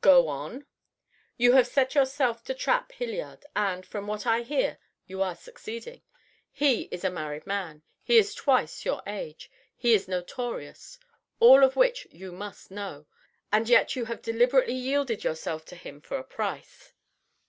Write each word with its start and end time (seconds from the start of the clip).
"Go 0.00 0.26
on!" 0.26 0.66
"You 1.36 1.52
have 1.52 1.68
set 1.68 1.94
yourself 1.94 2.42
to 2.46 2.54
trap 2.54 2.90
Hilliard, 2.90 3.44
and, 3.54 3.86
from 3.86 4.08
what 4.08 4.26
I 4.26 4.42
hear, 4.42 4.78
you 5.06 5.22
are 5.22 5.36
succeeding. 5.36 6.02
He 6.50 6.88
is 6.90 7.04
a 7.04 7.08
married 7.10 7.46
man. 7.46 7.84
He 8.02 8.16
is 8.18 8.34
twice 8.34 8.84
your 8.84 9.00
age. 9.06 9.48
He 9.76 9.94
is 9.94 10.08
notorious 10.08 10.98
all 11.38 11.62
of 11.62 11.76
which 11.76 12.08
you 12.10 12.32
must 12.32 12.72
know, 12.72 13.06
and 13.52 13.68
yet 13.68 13.94
you 13.94 14.06
have 14.06 14.22
deliberately 14.22 14.74
yielded 14.74 15.22
yourself 15.22 15.64
to 15.66 15.76
him 15.76 16.00
for 16.00 16.16
a 16.18 16.24
price." 16.24 16.92